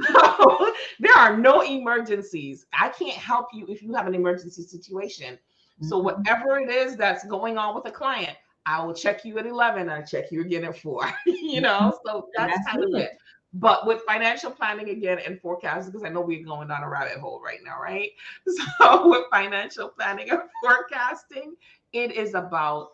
so 0.08 0.74
there 1.00 1.14
are 1.14 1.38
no 1.38 1.62
emergencies. 1.62 2.66
I 2.74 2.90
can't 2.90 3.16
help 3.16 3.46
you 3.54 3.68
if 3.70 3.84
you 3.84 3.94
have 3.94 4.08
an 4.08 4.16
emergency 4.16 4.64
situation. 4.64 5.38
So 5.82 5.98
mm-hmm. 5.98 6.06
whatever 6.06 6.58
it 6.58 6.72
is 6.72 6.96
that's 6.96 7.24
going 7.26 7.60
on 7.60 7.76
with 7.76 7.86
a 7.86 7.92
client, 7.92 8.36
I 8.66 8.84
will 8.84 8.96
check 8.96 9.24
you 9.24 9.38
at 9.38 9.46
11. 9.46 9.88
I 9.88 10.02
check 10.02 10.32
you 10.32 10.42
again 10.42 10.64
at 10.64 10.80
four. 10.80 11.14
you 11.28 11.62
know, 11.62 11.96
so 12.04 12.28
that's, 12.36 12.56
that's 12.56 12.72
kind 12.72 12.84
of 12.84 13.00
it. 13.00 13.12
But 13.54 13.86
with 13.86 14.02
financial 14.08 14.50
planning 14.50 14.90
again 14.90 15.20
and 15.20 15.40
forecasting, 15.40 15.92
because 15.92 16.04
I 16.04 16.10
know 16.10 16.22
we're 16.22 16.44
going 16.44 16.70
down 16.70 16.82
a 16.82 16.90
rabbit 16.90 17.20
hole 17.20 17.40
right 17.40 17.60
now, 17.64 17.80
right? 17.80 18.10
So 18.80 19.10
with 19.10 19.26
financial 19.32 19.90
planning 19.90 20.32
and 20.32 20.42
forecasting, 20.64 21.54
it 21.92 22.14
is 22.14 22.34
about 22.34 22.94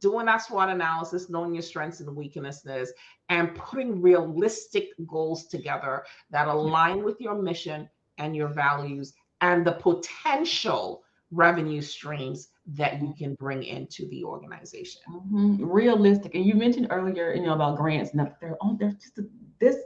doing 0.00 0.26
that 0.26 0.38
SWOT 0.38 0.68
analysis, 0.68 1.30
knowing 1.30 1.54
your 1.54 1.62
strengths 1.62 2.00
and 2.00 2.14
weaknesses, 2.14 2.92
and 3.28 3.54
putting 3.54 4.00
realistic 4.00 4.90
goals 5.06 5.46
together 5.46 6.04
that 6.30 6.48
align 6.48 7.02
with 7.02 7.20
your 7.20 7.40
mission 7.40 7.88
and 8.18 8.36
your 8.36 8.48
values 8.48 9.14
and 9.40 9.66
the 9.66 9.72
potential 9.72 11.02
revenue 11.30 11.80
streams 11.80 12.48
that 12.66 13.00
you 13.00 13.14
can 13.16 13.34
bring 13.34 13.62
into 13.62 14.06
the 14.08 14.24
organization. 14.24 15.00
Mm-hmm. 15.08 15.64
Realistic. 15.64 16.34
And 16.34 16.44
you 16.44 16.54
mentioned 16.54 16.88
earlier, 16.90 17.32
you 17.32 17.42
know, 17.42 17.54
about 17.54 17.76
grants 17.76 18.12
and 18.12 18.30
they're 18.40 18.56
on 18.60 18.76
there's 18.78 18.94
just 18.94 19.18
a, 19.18 19.24
this 19.58 19.76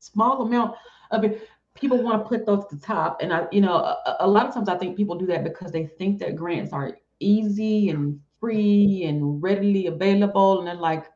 small 0.00 0.42
amount 0.42 0.76
of 1.10 1.24
it. 1.24 1.48
People 1.74 2.02
want 2.02 2.22
to 2.22 2.28
put 2.28 2.44
those 2.44 2.66
to 2.68 2.76
the 2.76 2.82
top. 2.84 3.22
And 3.22 3.32
I, 3.32 3.46
you 3.52 3.60
know, 3.60 3.74
a, 3.74 4.16
a 4.20 4.26
lot 4.26 4.46
of 4.46 4.54
times 4.54 4.68
I 4.68 4.76
think 4.76 4.96
people 4.96 5.16
do 5.16 5.26
that 5.26 5.44
because 5.44 5.70
they 5.72 5.86
think 5.86 6.18
that 6.18 6.36
grants 6.36 6.72
are 6.72 6.98
easy 7.20 7.90
and 7.90 8.20
free 8.40 9.04
and 9.04 9.42
readily 9.42 9.86
available. 9.86 10.58
And 10.58 10.66
they're 10.66 10.74
like, 10.74 11.06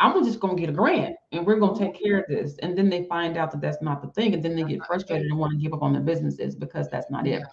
I'm 0.00 0.24
just 0.24 0.40
gonna 0.40 0.56
get 0.56 0.70
a 0.70 0.72
grant 0.72 1.16
and 1.32 1.46
we're 1.46 1.60
gonna 1.60 1.78
take 1.78 2.00
care 2.00 2.18
of 2.18 2.26
this. 2.28 2.56
And 2.58 2.76
then 2.76 2.88
they 2.88 3.04
find 3.04 3.36
out 3.36 3.50
that 3.52 3.60
that's 3.60 3.82
not 3.82 4.02
the 4.02 4.08
thing, 4.08 4.34
and 4.34 4.42
then 4.42 4.56
they 4.56 4.64
get 4.64 4.84
frustrated 4.86 5.26
and 5.26 5.38
want 5.38 5.52
to 5.52 5.58
give 5.58 5.72
up 5.72 5.82
on 5.82 5.92
their 5.92 6.02
businesses 6.02 6.56
because 6.56 6.88
that's 6.90 7.10
not 7.10 7.26
it 7.26 7.44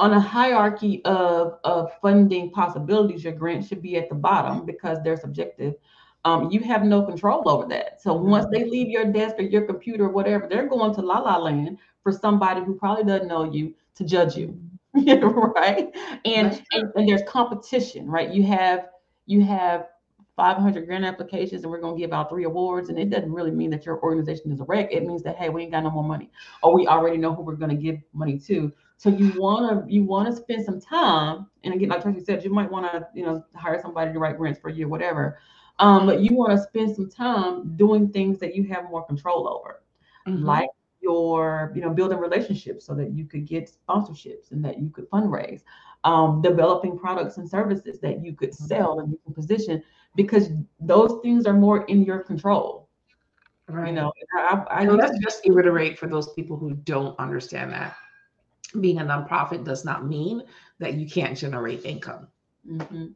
on 0.00 0.14
a 0.14 0.20
hierarchy 0.20 1.04
of, 1.04 1.58
of 1.62 1.92
funding 2.00 2.50
possibilities, 2.50 3.22
your 3.22 3.34
grant 3.34 3.66
should 3.66 3.82
be 3.82 3.96
at 3.96 4.08
the 4.08 4.14
bottom 4.14 4.64
because 4.64 4.98
they're 5.04 5.18
subjective. 5.18 5.74
Um, 6.24 6.50
you 6.50 6.60
have 6.60 6.84
no 6.84 7.02
control 7.02 7.46
over 7.46 7.66
that. 7.68 8.00
So 8.00 8.14
once 8.14 8.46
they 8.50 8.64
leave 8.64 8.88
your 8.88 9.12
desk 9.12 9.36
or 9.38 9.42
your 9.42 9.66
computer 9.66 10.04
or 10.04 10.08
whatever, 10.08 10.46
they're 10.48 10.68
going 10.68 10.94
to 10.94 11.02
la 11.02 11.18
la 11.18 11.36
land 11.36 11.78
for 12.02 12.12
somebody 12.12 12.62
who 12.62 12.74
probably 12.76 13.04
doesn't 13.04 13.28
know 13.28 13.52
you 13.52 13.74
to 13.96 14.04
judge 14.04 14.36
you. 14.36 14.58
right. 15.54 15.88
And, 16.24 16.62
and 16.72 16.92
and 16.94 17.08
there's 17.08 17.22
competition, 17.26 18.06
right? 18.06 18.30
You 18.30 18.42
have 18.44 18.88
you 19.26 19.42
have 19.44 19.86
500 20.36 20.86
grant 20.86 21.04
applications 21.04 21.62
and 21.62 21.70
we're 21.70 21.80
going 21.80 21.94
to 21.94 22.00
give 22.00 22.12
out 22.12 22.30
three 22.30 22.44
awards. 22.44 22.88
And 22.88 22.98
it 22.98 23.10
doesn't 23.10 23.30
really 23.30 23.50
mean 23.50 23.68
that 23.70 23.84
your 23.84 24.02
organization 24.02 24.50
is 24.50 24.60
a 24.60 24.64
wreck. 24.64 24.88
It 24.90 25.04
means 25.04 25.22
that, 25.24 25.36
hey, 25.36 25.50
we 25.50 25.62
ain't 25.62 25.72
got 25.72 25.84
no 25.84 25.90
more 25.90 26.02
money 26.02 26.30
or 26.62 26.74
we 26.74 26.86
already 26.86 27.18
know 27.18 27.34
who 27.34 27.42
we're 27.42 27.56
going 27.56 27.76
to 27.76 27.82
give 27.82 27.98
money 28.14 28.38
to. 28.40 28.72
So 28.96 29.08
you 29.08 29.32
want 29.40 29.86
to 29.86 29.92
you 29.92 30.04
want 30.04 30.28
to 30.28 30.36
spend 30.36 30.62
some 30.62 30.78
time, 30.78 31.46
and 31.64 31.72
again, 31.72 31.88
like 31.88 32.02
Tracy 32.02 32.22
said, 32.22 32.44
you 32.44 32.50
might 32.50 32.70
want 32.70 32.84
to 32.92 33.08
you 33.14 33.24
know 33.24 33.42
hire 33.54 33.80
somebody 33.80 34.12
to 34.12 34.18
write 34.18 34.36
grants 34.36 34.60
for 34.60 34.68
you, 34.68 34.88
whatever. 34.88 35.38
Um, 35.78 36.04
but 36.04 36.20
you 36.20 36.36
want 36.36 36.52
to 36.52 36.62
spend 36.62 36.94
some 36.94 37.08
time 37.08 37.76
doing 37.76 38.10
things 38.10 38.38
that 38.40 38.54
you 38.54 38.64
have 38.64 38.90
more 38.90 39.02
control 39.06 39.48
over, 39.48 39.82
mm-hmm. 40.28 40.44
like 40.44 40.68
your, 41.10 41.72
you 41.74 41.82
know, 41.82 41.90
building 41.90 42.18
relationships 42.18 42.86
so 42.86 42.94
that 42.94 43.10
you 43.12 43.24
could 43.24 43.46
get 43.46 43.70
sponsorships 43.70 44.52
and 44.52 44.64
that 44.64 44.78
you 44.78 44.88
could 44.90 45.08
fundraise, 45.10 45.62
um, 46.04 46.40
developing 46.40 46.98
products 46.98 47.36
and 47.38 47.48
services 47.48 48.00
that 48.00 48.22
you 48.24 48.32
could 48.32 48.54
sell 48.54 49.00
and 49.00 49.10
you 49.10 49.18
can 49.24 49.34
position 49.34 49.82
because 50.14 50.50
those 50.78 51.12
things 51.22 51.46
are 51.46 51.58
more 51.66 51.84
in 51.84 52.02
your 52.04 52.20
control. 52.20 52.88
Right. 53.68 53.88
You 53.88 53.94
know, 53.94 54.12
I, 54.36 54.64
I 54.70 54.86
So 54.86 54.94
let's 54.94 55.18
just 55.18 55.46
reiterate 55.46 55.98
for 55.98 56.08
those 56.08 56.32
people 56.32 56.56
who 56.56 56.74
don't 56.74 57.18
understand 57.18 57.72
that 57.72 57.96
being 58.80 58.98
a 58.98 59.04
nonprofit 59.04 59.64
does 59.64 59.84
not 59.84 60.06
mean 60.06 60.42
that 60.78 60.94
you 60.94 61.08
can't 61.08 61.36
generate 61.36 61.84
income. 61.84 62.28
Mhm. 62.68 63.14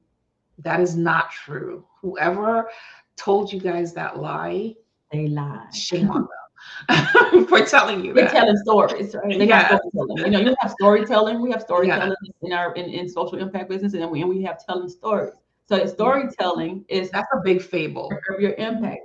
That 0.59 0.81
is 0.81 0.97
not 0.97 1.31
true. 1.31 1.85
Whoever 2.01 2.71
told 3.17 3.53
you 3.53 3.61
guys 3.61 3.95
that 3.95 4.19
lie, 4.19 4.75
they 5.13 5.27
lie. 5.29 5.67
shame 5.73 6.11
on 6.11 6.23
them 6.23 6.44
for 7.49 7.65
telling 7.65 8.05
you 8.05 8.13
They're 8.15 8.25
that. 8.25 8.33
telling 8.33 8.57
stories, 8.59 9.15
right? 9.15 9.39
They 9.39 9.47
Yeah. 9.47 9.79
You 9.93 10.31
know, 10.31 10.39
you 10.41 10.55
have 10.61 10.71
storytelling. 10.73 11.41
We 11.41 11.51
have 11.51 11.63
storytelling 11.63 12.15
in 12.43 12.53
our 12.53 12.75
in, 12.75 12.87
in 12.91 13.09
social 13.09 13.39
impact 13.39 13.69
business, 13.71 13.95
and 13.95 14.11
we 14.11 14.21
and 14.21 14.29
we 14.31 14.43
have 14.43 14.65
telling 14.65 14.89
stories. 14.89 15.33
So 15.67 15.87
storytelling 15.87 16.85
is 16.89 17.11
That's 17.11 17.29
a 17.33 17.41
big 17.43 17.63
fable. 17.63 18.11
of 18.35 18.41
your 18.41 18.53
impact. 18.55 19.03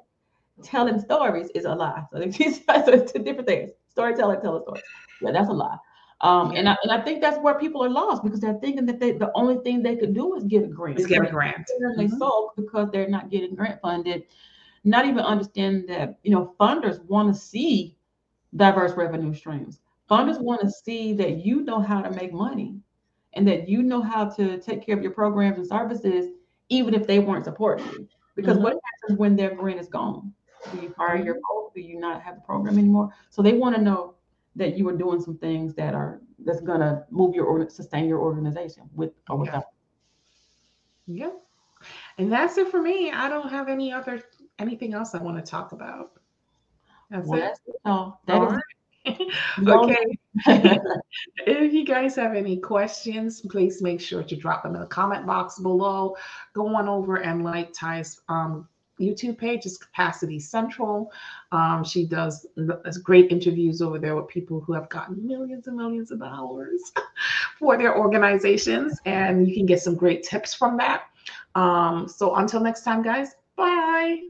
Telling 0.61 0.99
stories 0.99 1.49
is 1.55 1.63
a 1.63 1.73
lie. 1.73 2.03
So 2.11 2.19
it's, 2.21 2.37
it's 2.39 3.11
two 3.13 3.19
different 3.19 3.47
things. 3.47 3.71
Storytelling, 3.87 4.41
telling 4.41 4.61
stories. 4.63 4.83
Yeah, 5.21 5.31
that's 5.31 5.49
a 5.49 5.53
lie. 5.53 5.77
Um, 6.21 6.51
and 6.51 6.67
I 6.67 6.75
and 6.83 6.91
I 6.91 7.01
think 7.01 7.21
that's 7.21 7.37
where 7.39 7.57
people 7.57 7.81
are 7.81 7.89
lost 7.89 8.23
because 8.23 8.41
they're 8.41 8.59
thinking 8.59 8.85
that 8.87 8.99
they 8.99 9.13
the 9.13 9.31
only 9.35 9.57
thing 9.63 9.81
they 9.81 9.95
could 9.95 10.13
do 10.13 10.35
is 10.35 10.43
get 10.43 10.63
a 10.63 10.67
grant. 10.67 10.97
Let's 10.97 11.07
get 11.09 11.25
a 11.25 11.31
grant. 11.31 11.65
And 11.79 11.97
they 11.97 12.07
Mhm. 12.07 12.17
sulk 12.17 12.55
because 12.57 12.89
they're 12.91 13.07
not 13.07 13.29
getting 13.29 13.55
grant 13.55 13.79
funded, 13.81 14.23
not 14.89 15.05
even 15.05 15.19
understanding 15.19 15.85
that 15.87 16.17
you 16.23 16.31
know 16.31 16.53
funders 16.59 17.03
want 17.05 17.33
to 17.33 17.39
see 17.39 17.95
diverse 18.55 18.93
revenue 18.93 19.33
streams. 19.33 19.79
Funders 20.09 20.41
want 20.41 20.61
to 20.61 20.71
see 20.71 21.13
that 21.13 21.45
you 21.45 21.61
know 21.61 21.79
how 21.79 22.01
to 22.01 22.09
make 22.11 22.33
money 22.33 22.75
and 23.33 23.47
that 23.47 23.69
you 23.69 23.83
know 23.83 24.01
how 24.01 24.25
to 24.25 24.59
take 24.59 24.83
care 24.85 24.97
of 24.97 25.03
your 25.03 25.11
programs 25.11 25.57
and 25.57 25.67
services, 25.67 26.31
even 26.69 26.93
if 26.93 27.05
they 27.05 27.19
weren't 27.19 27.45
supporting 27.45 27.85
you. 27.91 28.07
Because 28.35 28.55
mm-hmm. 28.55 28.63
what 28.63 28.77
happens 29.03 29.19
when 29.19 29.35
their 29.35 29.53
grant 29.53 29.79
is 29.79 29.87
gone? 29.87 30.33
Do 30.71 30.81
you 30.81 30.89
fire 30.89 31.17
your 31.17 31.35
mm-hmm. 31.35 31.41
folk? 31.47 31.75
Do 31.75 31.81
you 31.81 31.99
not 31.99 32.21
have 32.23 32.35
the 32.35 32.41
program 32.41 32.77
anymore? 32.77 33.13
So 33.29 33.41
they 33.41 33.53
want 33.53 33.75
to 33.75 33.81
know 33.81 34.15
that 34.55 34.77
you 34.77 34.87
are 34.89 34.97
doing 34.97 35.21
some 35.21 35.37
things 35.37 35.75
that 35.75 35.93
are 35.93 36.21
that's 36.45 36.61
gonna 36.61 37.05
move 37.11 37.35
your 37.35 37.45
or 37.45 37.69
sustain 37.69 38.07
your 38.07 38.19
organization 38.19 38.89
with 38.95 39.11
or 39.29 39.35
Yeah. 39.35 39.41
without. 39.41 39.63
Yeah. 41.05 41.31
And 42.17 42.31
that's 42.31 42.57
it 42.57 42.69
for 42.69 42.81
me. 42.81 43.11
I 43.11 43.29
don't 43.29 43.49
have 43.49 43.69
any 43.69 43.91
other 43.91 44.21
anything 44.59 44.93
else 44.93 45.15
I 45.15 45.21
want 45.21 45.43
to 45.43 45.49
talk 45.49 45.71
about. 45.71 46.11
That's 47.09 47.27
Well, 47.27 47.51
it. 47.51 47.59
So 47.85 48.17
that 48.27 48.43
is 48.43 48.53
right. 48.53 48.61
the 49.63 49.73
only- 49.73 50.19
okay. 50.47 50.79
If 51.47 51.73
you 51.73 51.85
guys 51.85 52.15
have 52.15 52.35
any 52.35 52.57
questions, 52.57 53.41
please 53.41 53.81
make 53.81 53.99
sure 53.99 54.23
to 54.23 54.35
drop 54.35 54.63
them 54.63 54.75
in 54.75 54.81
the 54.81 54.87
comment 54.87 55.25
box 55.25 55.59
below. 55.59 56.15
Go 56.53 56.67
on 56.75 56.87
over 56.87 57.17
and 57.17 57.43
like 57.43 57.73
Ty's 57.73 58.21
um, 58.29 58.67
YouTube 58.99 59.37
page. 59.37 59.65
It's 59.65 59.77
Capacity 59.77 60.39
Central. 60.39 61.11
Um, 61.51 61.83
she 61.83 62.05
does 62.05 62.45
does 62.83 62.97
great 62.97 63.31
interviews 63.31 63.81
over 63.81 63.97
there 63.97 64.15
with 64.15 64.27
people 64.27 64.59
who 64.59 64.73
have 64.73 64.89
gotten 64.89 65.25
millions 65.25 65.67
and 65.67 65.77
millions 65.77 66.11
of 66.11 66.19
dollars 66.19 66.91
for 67.59 67.77
their 67.77 67.97
organizations, 67.97 68.99
and 69.05 69.47
you 69.47 69.55
can 69.55 69.65
get 69.65 69.81
some 69.81 69.95
great 69.95 70.23
tips 70.23 70.53
from 70.53 70.77
that. 70.77 71.03
Um, 71.55 72.07
so 72.07 72.35
until 72.35 72.59
next 72.59 72.83
time, 72.83 73.01
guys. 73.01 73.35
Bye. 73.55 74.29